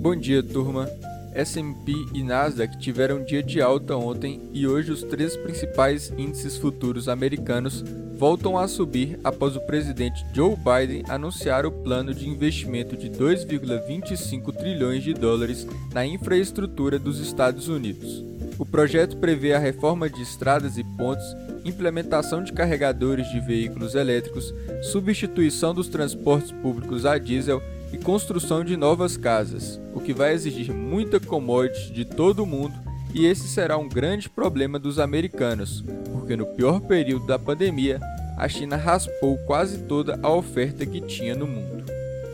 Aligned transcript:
Bom 0.00 0.14
dia, 0.14 0.44
turma. 0.44 0.88
S&P 1.34 1.92
e 2.14 2.22
Nasdaq 2.22 2.78
tiveram 2.78 3.24
dia 3.24 3.42
de 3.42 3.60
alta 3.60 3.96
ontem 3.96 4.40
e 4.52 4.64
hoje 4.64 4.92
os 4.92 5.02
três 5.02 5.36
principais 5.36 6.12
índices 6.16 6.56
futuros 6.56 7.08
americanos 7.08 7.84
voltam 8.16 8.56
a 8.56 8.68
subir 8.68 9.18
após 9.24 9.56
o 9.56 9.60
presidente 9.60 10.24
Joe 10.32 10.54
Biden 10.56 11.02
anunciar 11.08 11.66
o 11.66 11.72
plano 11.72 12.14
de 12.14 12.28
investimento 12.28 12.96
de 12.96 13.10
2,25 13.10 14.54
trilhões 14.56 15.02
de 15.02 15.12
dólares 15.14 15.66
na 15.92 16.06
infraestrutura 16.06 16.96
dos 16.96 17.18
Estados 17.18 17.66
Unidos. 17.66 18.24
O 18.56 18.64
projeto 18.64 19.16
prevê 19.16 19.52
a 19.52 19.58
reforma 19.58 20.08
de 20.08 20.22
estradas 20.22 20.78
e 20.78 20.84
pontes, 20.96 21.26
implementação 21.64 22.42
de 22.44 22.52
carregadores 22.52 23.28
de 23.30 23.40
veículos 23.40 23.96
elétricos, 23.96 24.54
substituição 24.92 25.74
dos 25.74 25.88
transportes 25.88 26.52
públicos 26.52 27.04
a 27.04 27.18
diesel 27.18 27.60
e 27.92 27.98
construção 27.98 28.64
de 28.64 28.76
novas 28.76 29.16
casas, 29.16 29.80
o 29.94 30.00
que 30.00 30.12
vai 30.12 30.32
exigir 30.32 30.72
muita 30.72 31.18
commodity 31.18 31.92
de 31.92 32.04
todo 32.04 32.42
o 32.42 32.46
mundo 32.46 32.74
e 33.14 33.26
esse 33.26 33.48
será 33.48 33.78
um 33.78 33.88
grande 33.88 34.28
problema 34.28 34.78
dos 34.78 34.98
americanos, 34.98 35.82
porque 36.12 36.36
no 36.36 36.46
pior 36.46 36.80
período 36.80 37.26
da 37.26 37.38
pandemia, 37.38 37.98
a 38.36 38.48
China 38.48 38.76
raspou 38.76 39.38
quase 39.46 39.78
toda 39.78 40.18
a 40.22 40.30
oferta 40.30 40.84
que 40.84 41.00
tinha 41.00 41.34
no 41.34 41.46
mundo. 41.46 41.84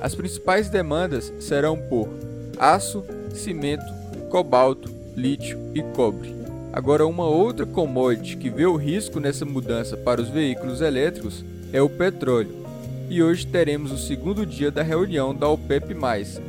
As 0.00 0.14
principais 0.14 0.68
demandas 0.68 1.32
serão 1.38 1.78
por 1.78 2.08
aço, 2.58 3.04
cimento, 3.32 3.84
cobalto, 4.28 4.90
lítio 5.16 5.58
e 5.74 5.82
cobre. 5.82 6.34
Agora, 6.72 7.06
uma 7.06 7.24
outra 7.24 7.64
commodity 7.64 8.36
que 8.36 8.50
vê 8.50 8.66
o 8.66 8.76
risco 8.76 9.20
nessa 9.20 9.44
mudança 9.44 9.96
para 9.96 10.20
os 10.20 10.28
veículos 10.28 10.80
elétricos 10.80 11.44
é 11.72 11.80
o 11.80 11.88
petróleo 11.88 12.63
e 13.08 13.22
hoje 13.22 13.46
teremos 13.46 13.92
o 13.92 13.98
segundo 13.98 14.46
dia 14.46 14.70
da 14.70 14.82
reunião 14.82 15.34
da 15.34 15.48
OPEP+, 15.48 15.94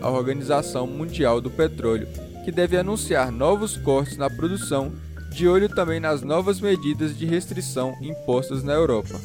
a 0.02 0.10
Organização 0.10 0.88
Mundial 0.88 1.42
do 1.42 1.50
Petróleo, 1.50 2.08
que 2.44 2.52
deve 2.52 2.78
anunciar 2.78 3.32
novos 3.32 3.78
cortes 3.78 4.18
na 4.18 4.30
produção, 4.30 4.92
de 5.32 5.48
olho 5.48 5.68
também 5.68 6.00
nas 6.00 6.22
novas 6.22 6.62
medidas 6.62 7.18
de 7.18 7.26
restrição 7.26 7.96
impostas 8.02 8.64
na 8.64 8.74
Europa. 8.74 9.20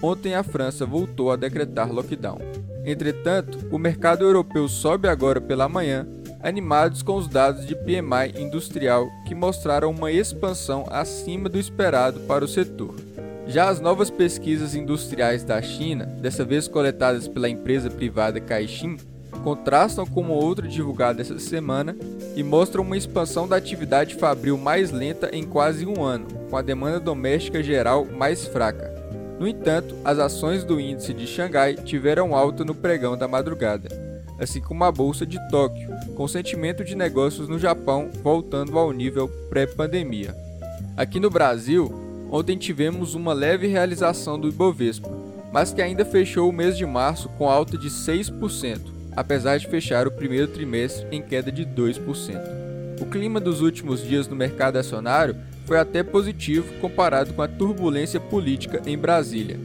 Ontem 0.00 0.34
a 0.34 0.42
França 0.42 0.86
voltou 0.86 1.30
a 1.32 1.36
decretar 1.36 1.92
lockdown. 1.92 2.38
Entretanto, 2.84 3.58
o 3.72 3.78
mercado 3.78 4.24
europeu 4.24 4.68
sobe 4.68 5.08
agora 5.08 5.40
pela 5.40 5.68
manhã, 5.68 6.06
animados 6.40 7.02
com 7.02 7.16
os 7.16 7.26
dados 7.26 7.66
de 7.66 7.74
PMI 7.74 8.40
industrial 8.40 9.08
que 9.26 9.34
mostraram 9.34 9.90
uma 9.90 10.12
expansão 10.12 10.84
acima 10.88 11.48
do 11.48 11.58
esperado 11.58 12.20
para 12.20 12.44
o 12.44 12.48
setor. 12.48 12.94
Já 13.46 13.68
as 13.68 13.80
novas 13.80 14.10
pesquisas 14.10 14.74
industriais 14.74 15.44
da 15.44 15.62
China, 15.62 16.04
dessa 16.04 16.44
vez 16.44 16.66
coletadas 16.66 17.28
pela 17.28 17.48
empresa 17.48 17.88
privada 17.88 18.40
Caixin, 18.40 18.96
contrastam 19.44 20.04
com 20.04 20.20
uma 20.20 20.34
outra 20.34 20.66
divulgada 20.66 21.22
essa 21.22 21.38
semana 21.38 21.96
e 22.34 22.42
mostram 22.42 22.82
uma 22.82 22.96
expansão 22.96 23.46
da 23.46 23.54
atividade 23.54 24.16
fabril 24.16 24.58
mais 24.58 24.90
lenta 24.90 25.30
em 25.32 25.44
quase 25.44 25.86
um 25.86 26.02
ano, 26.02 26.26
com 26.50 26.56
a 26.56 26.62
demanda 26.62 26.98
doméstica 26.98 27.62
geral 27.62 28.04
mais 28.04 28.44
fraca. 28.46 28.92
No 29.38 29.46
entanto, 29.46 29.94
as 30.04 30.18
ações 30.18 30.64
do 30.64 30.80
índice 30.80 31.14
de 31.14 31.26
Xangai 31.26 31.74
tiveram 31.74 32.34
alta 32.34 32.64
no 32.64 32.74
pregão 32.74 33.16
da 33.16 33.28
madrugada, 33.28 33.88
assim 34.40 34.60
como 34.60 34.82
a 34.82 34.90
bolsa 34.90 35.24
de 35.24 35.38
Tóquio, 35.48 35.90
com 36.16 36.26
sentimento 36.26 36.82
de 36.82 36.96
negócios 36.96 37.48
no 37.48 37.58
Japão 37.58 38.10
voltando 38.22 38.76
ao 38.76 38.92
nível 38.92 39.28
pré-pandemia. 39.48 40.34
Aqui 40.96 41.20
no 41.20 41.30
Brasil, 41.30 42.05
Ontem 42.30 42.56
tivemos 42.56 43.14
uma 43.14 43.32
leve 43.32 43.66
realização 43.66 44.38
do 44.38 44.48
Ibovespa, 44.48 45.10
mas 45.52 45.72
que 45.72 45.80
ainda 45.80 46.04
fechou 46.04 46.48
o 46.48 46.52
mês 46.52 46.76
de 46.76 46.84
março 46.84 47.28
com 47.30 47.48
alta 47.48 47.78
de 47.78 47.88
6%, 47.88 48.80
apesar 49.14 49.58
de 49.58 49.68
fechar 49.68 50.06
o 50.06 50.10
primeiro 50.10 50.48
trimestre 50.48 51.06
em 51.10 51.22
queda 51.22 51.52
de 51.52 51.64
2%. 51.64 52.66
O 53.00 53.06
clima 53.06 53.38
dos 53.38 53.60
últimos 53.60 54.02
dias 54.02 54.26
no 54.26 54.34
mercado 54.34 54.76
acionário 54.76 55.36
foi 55.66 55.78
até 55.78 56.02
positivo 56.02 56.72
comparado 56.80 57.32
com 57.34 57.42
a 57.42 57.48
turbulência 57.48 58.18
política 58.18 58.82
em 58.86 58.96
Brasília. 58.96 59.58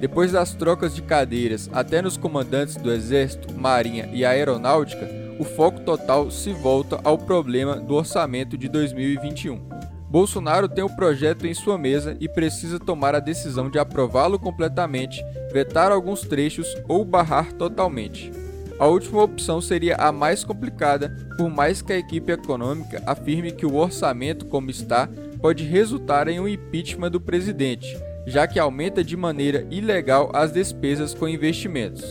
Depois 0.00 0.32
das 0.32 0.52
trocas 0.52 0.94
de 0.94 1.02
cadeiras 1.02 1.70
até 1.72 2.02
nos 2.02 2.16
comandantes 2.16 2.76
do 2.76 2.92
Exército, 2.92 3.54
Marinha 3.54 4.10
e 4.12 4.24
Aeronáutica, 4.24 5.08
o 5.38 5.44
foco 5.44 5.80
total 5.80 6.30
se 6.30 6.52
volta 6.52 7.00
ao 7.04 7.16
problema 7.16 7.76
do 7.76 7.94
orçamento 7.94 8.58
de 8.58 8.68
2021. 8.68 9.71
Bolsonaro 10.12 10.68
tem 10.68 10.84
o 10.84 10.94
projeto 10.94 11.46
em 11.46 11.54
sua 11.54 11.78
mesa 11.78 12.14
e 12.20 12.28
precisa 12.28 12.78
tomar 12.78 13.14
a 13.14 13.18
decisão 13.18 13.70
de 13.70 13.78
aprová-lo 13.78 14.38
completamente, 14.38 15.24
vetar 15.50 15.90
alguns 15.90 16.20
trechos 16.20 16.76
ou 16.86 17.02
barrar 17.02 17.50
totalmente. 17.54 18.30
A 18.78 18.86
última 18.86 19.22
opção 19.22 19.58
seria 19.62 19.96
a 19.96 20.12
mais 20.12 20.44
complicada, 20.44 21.16
por 21.38 21.48
mais 21.48 21.80
que 21.80 21.94
a 21.94 21.96
equipe 21.96 22.30
econômica 22.30 23.02
afirme 23.06 23.52
que 23.52 23.64
o 23.64 23.76
orçamento, 23.76 24.44
como 24.44 24.68
está, 24.68 25.08
pode 25.40 25.64
resultar 25.64 26.28
em 26.28 26.38
um 26.38 26.46
impeachment 26.46 27.10
do 27.10 27.20
presidente, 27.20 27.96
já 28.26 28.46
que 28.46 28.58
aumenta 28.58 29.02
de 29.02 29.16
maneira 29.16 29.66
ilegal 29.70 30.30
as 30.34 30.52
despesas 30.52 31.14
com 31.14 31.26
investimentos. 31.26 32.04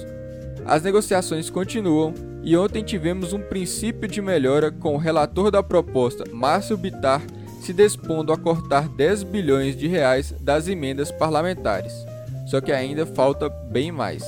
As 0.65 0.81
negociações 0.81 1.51
continuam 1.51 2.15
e 2.41 2.57
ontem 2.57 2.83
tivemos 2.83 3.31
um 3.31 3.41
princípio 3.41 4.07
de 4.07 4.23
melhora 4.23 4.71
com 4.71 4.95
o 4.95 4.97
relator 4.97 5.51
da 5.51 5.61
proposta, 5.61 6.23
Márcio 6.31 6.75
Bitar, 6.75 7.21
se 7.61 7.71
dispondo 7.73 8.33
a 8.33 8.37
cortar 8.37 8.89
10 8.89 9.23
bilhões 9.23 9.75
de 9.75 9.87
reais 9.87 10.33
das 10.41 10.67
emendas 10.67 11.11
parlamentares. 11.11 11.93
Só 12.47 12.59
que 12.59 12.71
ainda 12.71 13.05
falta 13.05 13.47
bem 13.49 13.91
mais. 13.91 14.23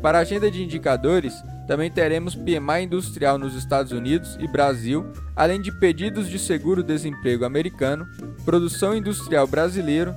Para 0.00 0.18
a 0.18 0.20
agenda 0.22 0.50
de 0.50 0.62
indicadores, 0.62 1.34
também 1.66 1.90
teremos 1.90 2.34
PMI 2.34 2.84
industrial 2.84 3.36
nos 3.36 3.54
Estados 3.54 3.92
Unidos 3.92 4.38
e 4.40 4.48
Brasil, 4.48 5.04
além 5.34 5.60
de 5.60 5.70
pedidos 5.70 6.28
de 6.30 6.38
seguro-desemprego 6.38 7.44
americano, 7.44 8.06
produção 8.44 8.96
industrial 8.96 9.46
brasileiro 9.46 10.14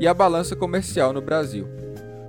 e 0.00 0.06
a 0.06 0.14
balança 0.14 0.56
comercial 0.56 1.12
no 1.12 1.20
Brasil. 1.20 1.68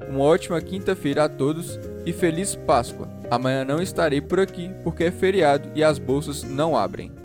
Uma 0.10 0.26
ótima 0.26 0.60
quinta-feira 0.60 1.24
a 1.24 1.30
todos 1.30 1.80
e 2.06 2.12
feliz 2.12 2.54
Páscoa! 2.54 3.08
Amanhã 3.32 3.64
não 3.64 3.82
estarei 3.82 4.20
por 4.20 4.40
aqui 4.40 4.70
porque 4.84 5.06
é 5.06 5.12
feriado 5.12 5.70
e 5.74 5.84
as 5.84 5.98
bolsas 5.98 6.44
não 6.44 6.76
abrem. 6.76 7.14